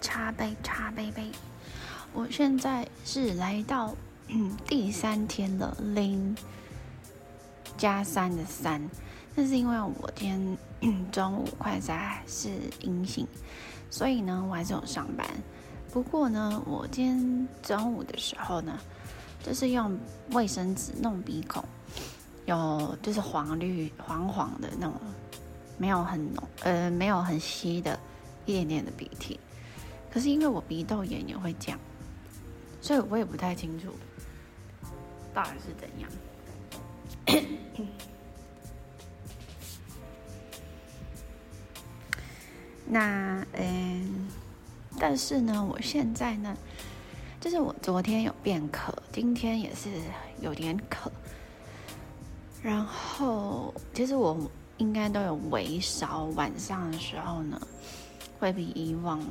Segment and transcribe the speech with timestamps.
[0.00, 1.30] 茶杯茶杯杯。
[2.12, 3.94] 我现在是来到
[4.28, 6.36] 嗯第三天了，零
[7.76, 8.88] 加三的三，
[9.34, 13.26] 但是因为我今天、中午快筛是阴性，
[13.90, 15.26] 所以呢我还是有上班。
[15.92, 18.78] 不过呢，我今天中午的时候呢，
[19.44, 19.98] 就是用
[20.30, 21.64] 卫生纸弄鼻孔，
[22.46, 24.94] 有就是黄绿黄黄的那种。
[25.76, 27.98] 没有很浓，呃，没有很稀的，
[28.46, 29.40] 一点点的鼻涕。
[30.14, 31.80] 可是因为我鼻窦炎也会这样，
[32.80, 33.88] 所以我也不太清楚
[35.34, 36.08] 到底是怎样。
[42.86, 44.28] 那，嗯，
[45.00, 46.56] 但是呢，我现在呢，
[47.40, 49.90] 就是我昨天有变渴，今天也是
[50.40, 51.10] 有点渴。
[52.62, 54.38] 然后，其实我。
[54.78, 57.60] 应该都有微烧，晚上的时候呢，
[58.40, 59.24] 会比以往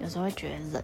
[0.00, 0.82] 有时候会觉得冷，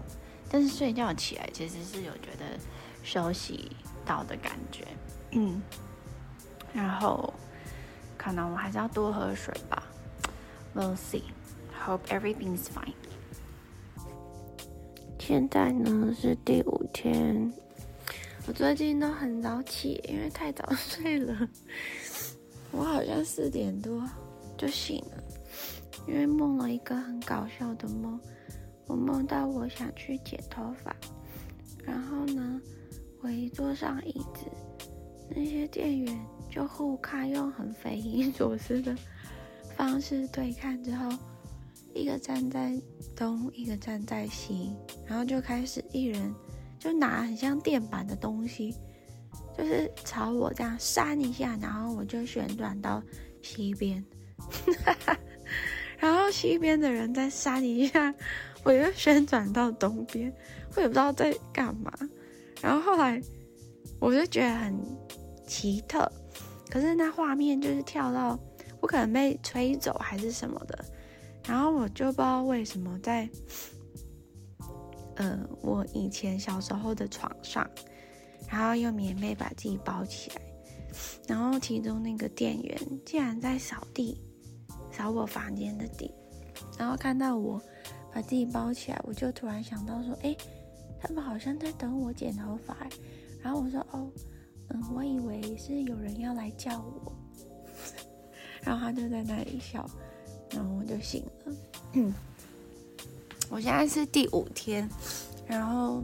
[0.50, 2.58] 但是睡觉起来其实是有觉得
[3.02, 3.70] 休息
[4.04, 4.86] 到的感觉，
[5.32, 5.60] 嗯，
[6.72, 7.32] 然后
[8.16, 9.82] 可能我还是要多喝水吧。
[10.74, 11.22] We'll see.
[11.86, 12.94] Hope everything's fine.
[15.18, 17.52] 现在呢是第五天，
[18.46, 21.48] 我最近都很早起，因为太早睡了。
[22.72, 24.02] 我好像四点多
[24.58, 25.22] 就醒了，
[26.06, 28.20] 因为梦了一个很搞笑的梦。
[28.86, 30.94] 我梦到我想去剪头发，
[31.84, 32.60] 然后呢，
[33.20, 34.46] 我一坐上椅子，
[35.28, 38.96] 那些店员就互看，用很匪夷所思的
[39.76, 41.10] 方式对看之后，
[41.94, 42.80] 一个站在
[43.16, 46.34] 东，一个站在西，然后就开始一人
[46.78, 48.74] 就拿很像垫板的东西。
[49.58, 53.02] 就是朝我这样扇一下，然后我就旋转到
[53.42, 54.04] 西边，
[55.98, 58.14] 然后西边的人再扇一下，
[58.64, 60.32] 我又旋转到东边，
[60.74, 61.92] 我也不知道在干嘛。
[62.60, 63.20] 然后后来
[64.00, 64.78] 我就觉得很
[65.46, 66.10] 奇特，
[66.70, 68.38] 可是那画面就是跳到
[68.80, 70.84] 我可能被吹走还是什么的，
[71.46, 73.28] 然后我就不知道为什么在，
[75.16, 77.68] 呃，我以前小时候的床上。
[78.48, 80.40] 然后用棉被把自己包起来，
[81.26, 84.20] 然后其中那个店员竟然在扫地，
[84.96, 86.10] 扫我房间的地，
[86.78, 87.60] 然后看到我
[88.12, 90.34] 把自己包起来，我就突然想到说，哎，
[91.00, 92.76] 他们好像在等我剪头发，
[93.42, 94.10] 然后我说，哦，
[94.68, 97.12] 嗯，我以为是有人要来叫我，
[98.62, 99.88] 然后他就在那里笑，
[100.50, 101.54] 然后我就醒了。
[101.92, 102.14] 嗯，
[103.50, 104.88] 我现在是第五天，
[105.46, 106.02] 然后。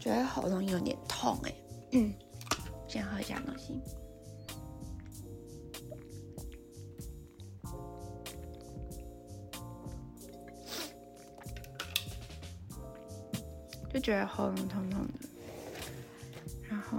[0.00, 1.52] 觉得喉咙有点痛哎，
[1.90, 2.14] 嗯，
[2.86, 3.80] 先喝一下东西，
[13.92, 15.28] 就觉得喉咙痛痛的，
[16.68, 16.98] 然后，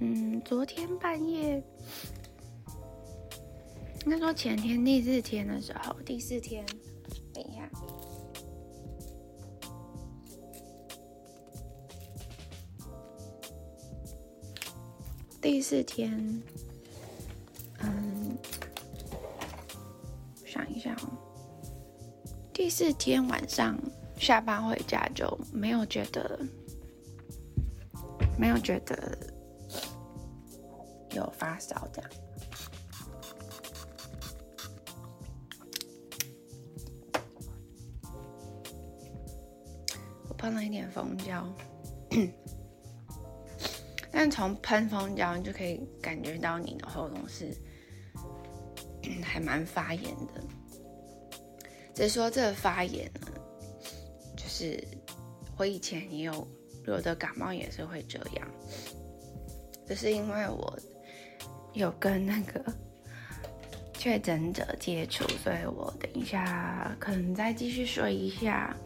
[0.00, 1.62] 嗯，昨天半夜，
[4.04, 6.64] 应该说前天第四天的时候，第四天。
[7.34, 7.70] 等一下
[15.40, 16.42] 第四天，
[17.80, 18.38] 嗯，
[20.46, 21.25] 想一下哦。
[22.56, 23.78] 第四天晚上
[24.16, 26.40] 下班回家就没有觉得，
[28.38, 29.18] 没有觉得
[31.10, 32.10] 有发烧这样。
[40.26, 41.46] 我喷了一点蜂胶。
[44.10, 47.54] 但从喷蜂胶，你就可以感觉到你的喉咙是
[49.22, 50.42] 还蛮发炎的。
[51.96, 53.32] 只说这个发炎呢，
[54.36, 54.78] 就是
[55.56, 56.46] 我以前也有
[56.86, 58.46] 有的感冒也是会这样，
[59.88, 60.78] 只是因为我
[61.72, 62.62] 有跟那个
[63.94, 68.76] 确诊者接触，所以我等一下可能再继续说一下，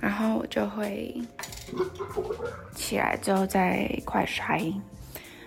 [0.00, 1.20] 然后我就会。
[2.76, 4.72] 起来之后再快筛。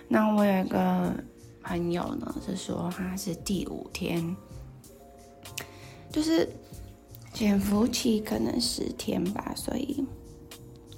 [0.06, 1.14] 那我有一个
[1.62, 4.36] 朋友呢，是说他是第五天，
[6.10, 6.48] 就是
[7.32, 10.04] 潜伏期可能十天吧，所以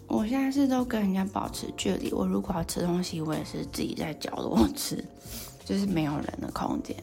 [0.06, 2.12] 我现在是都跟人家保持距离。
[2.12, 5.04] 我如果要吃东西，我也是自己在角落吃，
[5.64, 6.96] 就是没有人的空间，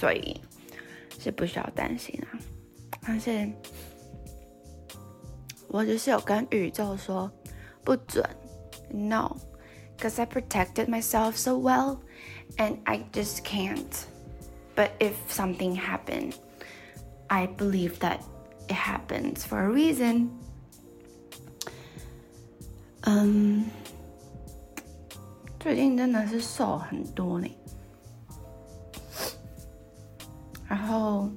[0.00, 0.40] 所以
[1.18, 2.38] 是不需要担心啊。
[3.02, 3.50] 但是。
[5.68, 7.30] 我就是有跟宇宙说
[7.82, 8.22] 不准
[8.90, 13.80] ，no，cause I protected myself so well，and I just can't
[14.76, 16.34] But if something happened,
[17.32, 18.18] I believe that
[18.68, 20.28] it happens for a reason.
[23.06, 23.64] 嗯，
[25.58, 27.48] 最近真的是瘦很多呢。
[30.68, 31.30] 然后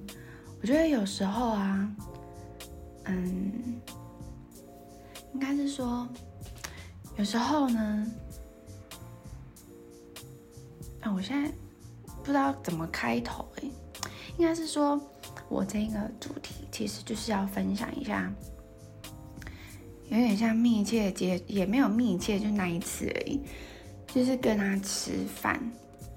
[0.62, 1.90] 我觉得有时候啊，
[3.06, 3.80] 嗯，
[5.34, 6.06] 应该是说，
[7.16, 8.06] 有时候呢，
[11.00, 11.50] 啊，我现在
[12.06, 13.72] 不知道怎么开头诶，
[14.38, 15.00] 应该是说
[15.56, 18.30] 我这个主题其实就是要分享一下，
[20.10, 23.40] 有点像密切接，也没有密切，就那一次而已，
[24.08, 25.60] 就是跟他吃饭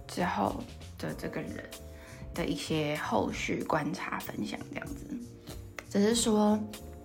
[0.06, 0.56] 之后
[0.98, 1.64] 的这个人。
[2.34, 5.18] 的一些后续观察分享，这样子，
[5.90, 6.56] 只是说，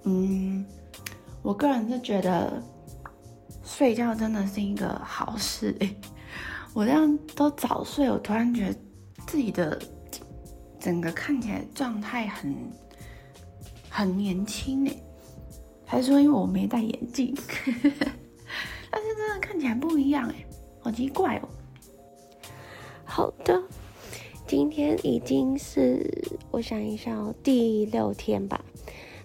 [0.03, 0.63] 嗯，
[1.41, 2.61] 我个人是觉得
[3.63, 5.75] 睡觉真的是一个好事。
[6.71, 8.79] 我这样都早睡，我突然觉得
[9.25, 9.81] 自己的
[10.83, 12.53] 整个看起来状态很
[13.89, 15.01] 很年轻诶，
[15.85, 17.33] 还是说因为我没戴眼镜？
[18.91, 20.45] 但是真的看起来不一样诶，
[20.81, 21.47] 好奇怪哦。
[23.05, 23.63] 好的。
[24.45, 26.05] 今天已经是
[26.51, 28.61] 我想一下哦，第六天吧，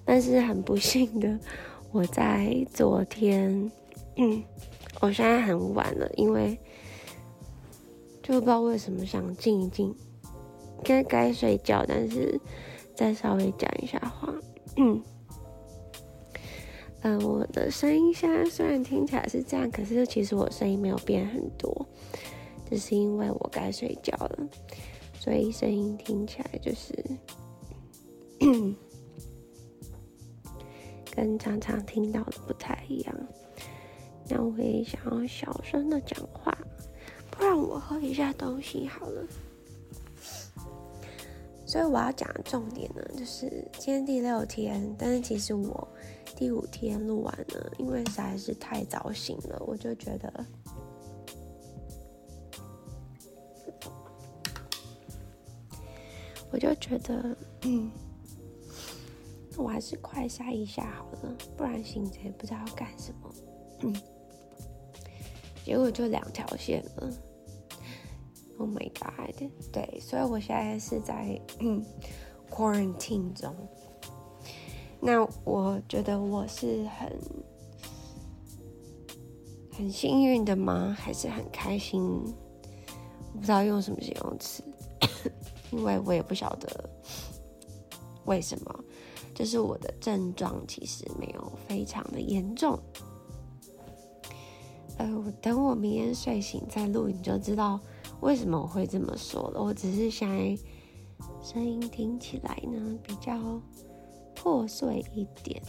[0.05, 1.39] 但是很不幸的，
[1.91, 3.71] 我在昨天，
[4.15, 4.41] 嗯，
[5.01, 6.57] 我现在很晚了，因为
[8.23, 9.93] 就不知道为什么想静一静，
[10.79, 12.41] 应该该睡觉，但是
[12.95, 14.33] 再稍微讲一下话，
[14.77, 15.03] 嗯，
[17.03, 21.87] 呃，我的声音现在虽然听起来是这样，可是其实我声音没有变很多，
[22.69, 24.49] 只是因为我该睡觉了。
[25.21, 26.95] 所以声音听起来就是
[31.15, 33.15] 跟常常听到的不太一样。
[34.29, 36.57] 那我也想要小声的讲话，
[37.31, 39.27] 不然我喝一下东西好了。
[41.69, 45.87] 所以我要讲的重点呢，就是今天第六天，但是其实我
[46.35, 50.47] 第五天录完了，因为实在是太早醒了，我就觉得。
[56.51, 57.91] 我就觉得，嗯，
[59.59, 63.35] 我还是快塞一下好了，不然醒着也不知道要干什么。
[63.83, 63.95] 嗯，
[65.67, 67.13] 结果就两条线了。
[68.59, 69.35] Oh my god！
[69.73, 71.41] 对，所以我现在是在
[72.51, 73.55] quarantine 中。
[75.01, 77.13] 那我觉得我是很
[79.73, 80.97] 很幸运的吗？
[80.99, 82.03] 还是很开心？
[83.33, 84.63] 我不知道用什么形容词。
[85.71, 86.91] 因为我也不晓得
[88.25, 88.85] 为什么，
[89.35, 92.79] 就是我的症状其实没有非常的严重。
[94.97, 97.79] 呃，等我明天睡醒再录，你就知道
[98.21, 99.63] 为什么我会这么说了。
[99.63, 100.29] 我只是想
[101.43, 103.61] 声音听起来呢比较
[104.35, 105.63] 破碎一点，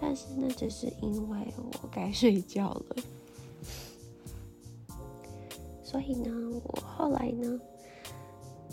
[0.00, 1.38] 但是那只是因为
[1.82, 2.96] 我该睡觉了。
[5.82, 6.30] 所以呢，
[6.64, 7.60] 我后来呢。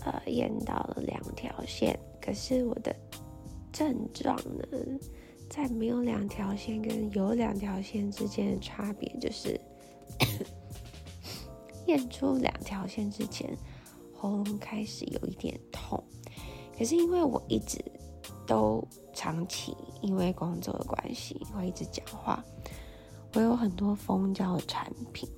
[0.04, 2.96] 呃，验到了两条线，可是我的
[3.74, 4.68] 症状呢，
[5.50, 9.60] 在没有两条线跟有两条线之间的差别就是，
[11.88, 13.58] 验出两条线之前，
[14.14, 16.04] 喉咙开始有一点痛，
[16.78, 17.84] 可是因为我一直
[18.46, 22.44] 都长期因为工作的关系会一直讲话，
[23.34, 25.30] 我有很多蜂胶的产品，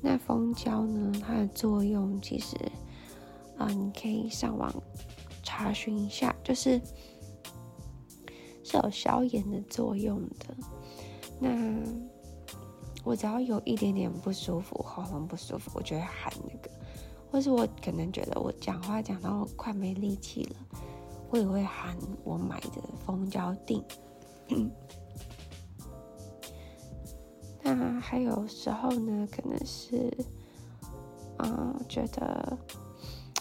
[0.00, 2.56] 那蜂胶呢，它的作用其实。
[3.56, 4.72] 啊，你可以上网
[5.42, 6.80] 查询一下，就是
[8.62, 10.56] 是有消炎的作用的。
[11.40, 11.50] 那
[13.04, 16.70] 我只要有一点点不舒服，喉咙不舒服，我就会喊那个，
[17.30, 20.56] 或是我可能觉得我讲话讲到快没力气了，
[21.30, 23.82] 我也会喊我买的蜂胶錠。
[27.62, 30.12] 那还有时候呢，可能是
[31.36, 32.58] 啊，觉得。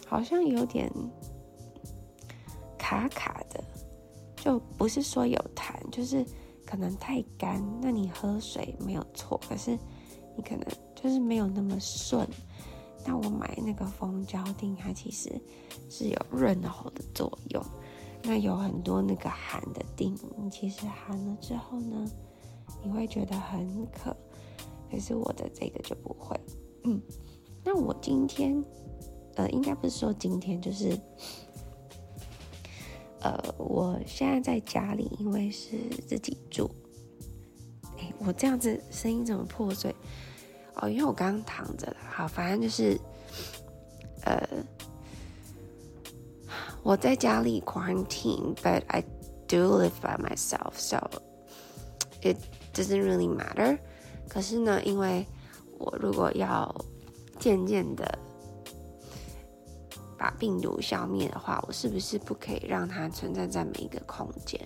[0.09, 0.89] 好像有点
[2.77, 3.61] 卡卡的，
[4.37, 6.25] 就不是说有痰，就是
[6.67, 7.63] 可能太干。
[7.81, 9.71] 那你喝水没有错，可是
[10.35, 12.27] 你可能就是没有那么顺。
[13.05, 15.31] 那我买那个蜂胶錠，它其实
[15.89, 17.63] 是有润喉的作用。
[18.21, 20.15] 那有很多那个含的定，
[20.51, 22.05] 其实含了之后呢，
[22.83, 24.15] 你会觉得很渴。
[24.91, 26.37] 可是我的这个就不会。
[26.83, 27.01] 嗯，
[27.63, 28.63] 那我今天。
[29.35, 30.99] 呃，应该不是说今天，就是，
[33.21, 36.69] 呃，我现在在家里，因为是自己住。
[37.97, 39.93] 哎，我这样子声音怎么破碎？
[40.75, 41.97] 哦，因为我刚刚躺着了。
[42.11, 42.99] 好，反正就是，
[44.23, 44.47] 呃，
[46.83, 49.01] 我在家里 quarantine，but I
[49.47, 51.09] do live by myself，so
[52.21, 52.37] it
[52.73, 53.79] doesn't really matter。
[54.29, 55.25] 可是呢，因为
[55.79, 56.73] 我如果要
[57.39, 58.19] 渐渐的
[60.17, 64.59] 把病毒消灭的话，我是不是不可以让它存在在每一个空间？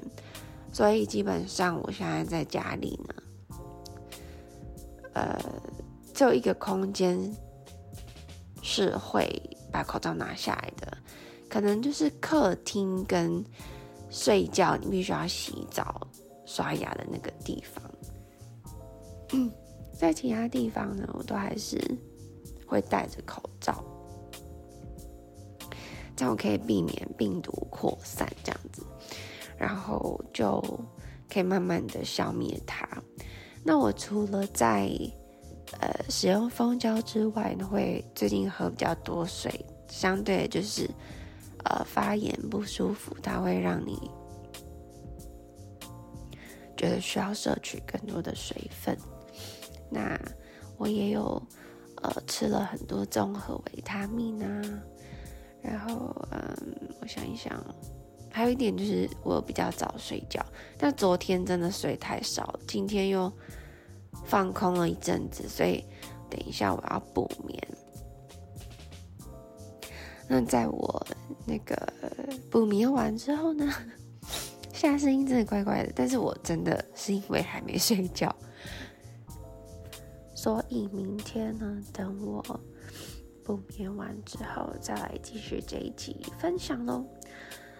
[0.74, 3.58] 所以基本上我现在在家里呢，
[5.14, 5.38] 呃，
[6.14, 7.20] 只有一个空间
[8.62, 9.28] 是会
[9.72, 10.98] 把口罩拿下来的，
[11.50, 13.44] 可能就是客厅跟
[14.10, 16.08] 睡觉你必须要洗澡、
[16.46, 17.84] 刷牙的那个地方。
[19.34, 19.52] 嗯，
[20.00, 21.78] 在其他地方呢，我都还是
[22.66, 23.84] 会戴着口罩，
[26.22, 28.86] 这样我可以避免病毒扩散，这样子。
[29.58, 30.62] 然后就
[31.28, 32.88] 可以慢慢的消灭它。
[33.64, 34.88] 那我除了在
[35.80, 40.88] 呃使用蜂胶之外呢，会最近喝比较多水，相对就是
[41.64, 43.98] 呃发炎不舒服，它会让你
[46.78, 48.96] 觉得需要摄取更多的水分。
[49.90, 50.16] 那
[50.78, 51.42] 我也有
[52.04, 54.62] 呃吃了很多综合维他命啊，
[55.62, 56.56] 然后嗯，
[57.02, 57.64] 我想一想。
[58.34, 60.42] 还有一点就是我比较早睡觉，
[60.78, 63.30] 但昨天真的睡太少，今天又
[64.24, 65.84] 放空了一阵子，所以
[66.30, 67.62] 等一下我要补眠。
[70.30, 71.06] 那在我
[71.46, 71.76] 那个
[72.50, 73.70] 补眠完之后呢，
[74.72, 78.34] 现在声音真的怪怪的，但是我真的是因为还没睡觉，
[80.34, 82.42] 所以明天呢，等我
[83.58, 87.04] 补眠完之后再来继续这一集分享喽。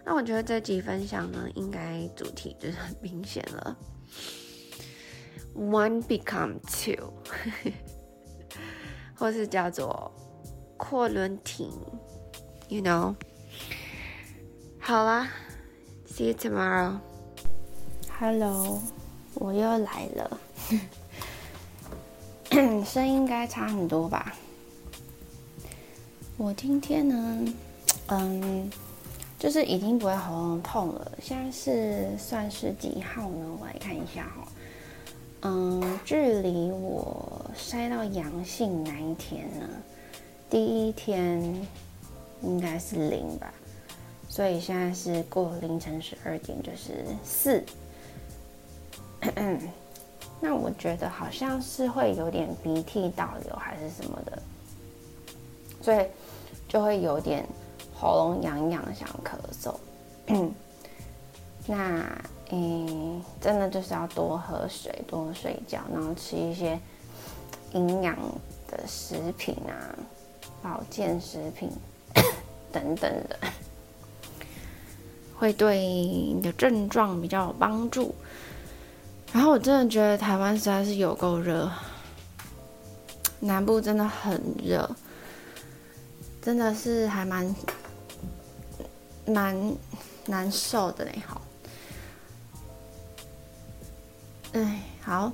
[0.04, 3.78] 那我觉得这集分享呢，应该主题就是很明显了
[5.56, 7.14] ，one become two，
[9.16, 10.12] 或是叫做
[10.76, 11.72] 扩轮停
[12.68, 13.16] ，you know。
[14.78, 15.30] 好啦
[16.06, 16.98] ，see you tomorrow。
[18.20, 18.82] Hello，
[19.36, 20.38] 我又来了，
[22.84, 24.34] 声音应该差很多吧？
[26.42, 27.54] 我今天呢，
[28.10, 28.72] 嗯。
[29.38, 31.12] 就是已经不会喉咙痛了。
[31.20, 33.58] 现在是算是几号呢？
[33.60, 34.48] 我来看一下哈。
[35.42, 39.68] 嗯，距离我筛到阳性那一天呢，
[40.48, 41.42] 第一天
[42.44, 43.52] 应该是零吧。
[44.30, 47.64] 所以现在是过凌晨十二点，就是四。
[50.40, 54.40] 那我觉得好像是会有点鼻涕倒流还是什么的，
[55.82, 56.06] 所以
[56.72, 57.46] 就会有点。
[57.94, 59.76] 喉咙痒痒，想咳嗽。
[61.68, 62.04] 那
[62.50, 66.80] 嗯，真的就是要多喝水，多睡觉，然后吃一些
[67.74, 68.18] 营养
[68.68, 69.94] 的食品啊，
[70.64, 71.70] 保健食品
[72.74, 73.38] 等等的，
[75.38, 78.16] 会对你的症状比较有帮助。
[79.32, 81.70] 然后我真的觉得台湾实在是有够热，
[83.40, 84.90] 南部真的很热，
[86.42, 87.56] 真的是还蛮。
[89.28, 89.56] 蛮
[90.26, 91.42] 难受的嘞，好，
[94.54, 95.32] 哎，好，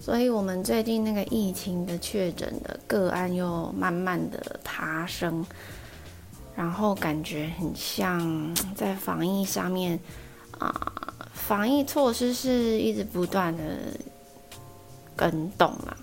[0.00, 5.44] 所以我们最近那个疫情的确诊的个案又慢慢的爬升，
[6.56, 10.00] 然后感觉很像在防疫上面
[10.58, 10.92] 啊，
[11.34, 13.62] 防疫措施是一直不断的
[15.14, 15.94] 更动嘛，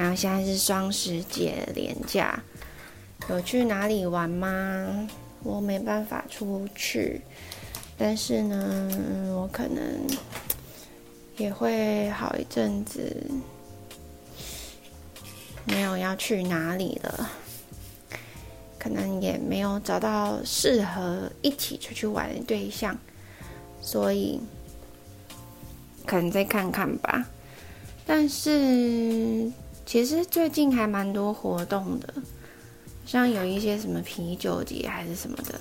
[0.00, 2.42] 然后现在是双十节连假。
[3.28, 5.06] 有去哪里玩吗？
[5.42, 7.20] 我没办法出去，
[7.98, 8.90] 但是呢，
[9.36, 9.82] 我可能
[11.36, 13.14] 也会好一阵子
[15.66, 17.30] 没有要去哪里了，
[18.78, 22.96] 可能也没有找到适合一起出去玩的对象，
[23.82, 24.40] 所以
[26.06, 27.26] 可能再看看吧。
[28.06, 29.52] 但是
[29.90, 32.14] 其实最近还蛮多活动的。
[33.04, 35.60] 像有一些什么啤酒节还是什么的，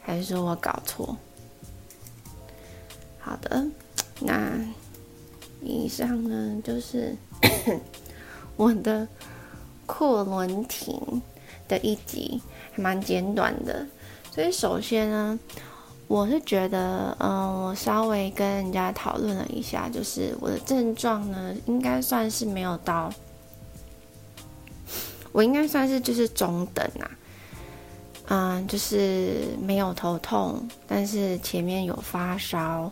[0.00, 1.14] 还是说我搞错？
[3.18, 3.66] 好的，
[4.20, 4.58] 那
[5.60, 7.14] 以上呢就是
[8.56, 9.06] 我的
[9.84, 11.20] 阔轮亭
[11.68, 12.40] 的一集，
[12.72, 13.86] 还蛮简短的。
[14.32, 15.38] 所以首先呢，
[16.06, 23.12] 我是觉得，嗯，我稍微跟人家讨论了一下，就是我的症状呢，应该算是没有到。
[25.32, 27.10] 我应该算是就是中等啊，
[28.28, 32.90] 嗯，就是没有头痛，但是前面有发烧，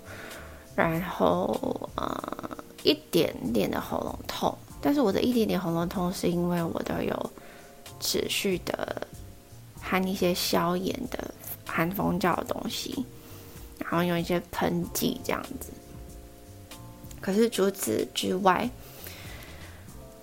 [0.75, 7.30] 然后呃一点点的喉咙痛，但是我的一点点喉咙痛是因为我都有
[8.00, 9.07] 持续的
[9.80, 11.33] 含一些消炎的
[11.66, 13.04] 含蜂胶的东西，
[13.78, 15.71] 然后用一些喷剂这样子。
[17.21, 18.71] 可是除此之外，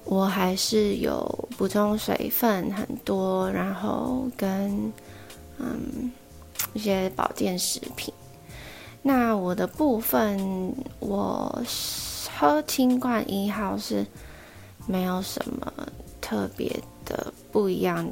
[0.07, 4.93] 我还是有补充水分很多，然后跟
[5.57, 6.11] 嗯
[6.73, 8.13] 一些保健食品。
[9.01, 11.63] 那我的部分，我
[12.37, 14.05] 喝清冠一号是
[14.85, 15.73] 没有什么
[16.21, 18.07] 特别的不一样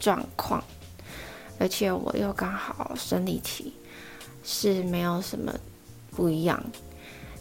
[0.00, 0.64] 状况，
[1.58, 3.74] 而且我又刚好生理期，
[4.42, 5.54] 是没有什么
[6.12, 6.62] 不一样。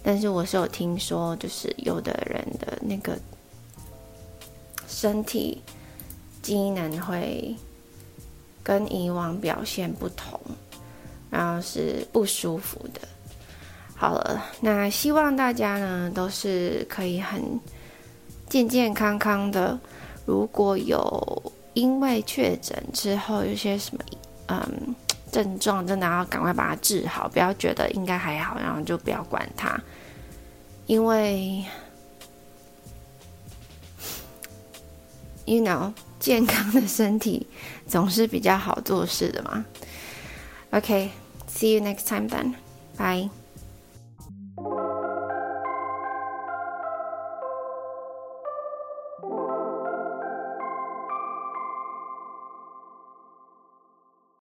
[0.04, 3.18] 但是我是有听说，就是有的人的那个。
[4.88, 5.62] 身体
[6.42, 7.54] 机能会
[8.64, 10.40] 跟以往表现不同，
[11.30, 13.02] 然后是不舒服的。
[13.96, 17.60] 好了，那希望大家呢都是可以很
[18.48, 19.78] 健健康康的。
[20.26, 24.04] 如果有因为确诊之后有些什么
[24.48, 24.96] 嗯
[25.32, 29.78] 症状，真的要赶快把它治好，不要觉得应该还好，然后就不要管它，
[30.86, 31.66] 因为。
[35.48, 37.48] You know，健康的身体
[37.88, 39.66] 总是比较好做事的嘛。
[40.72, 42.56] OK，See you next time then.
[42.98, 43.30] Bye.